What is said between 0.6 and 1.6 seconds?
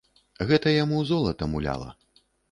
яму золата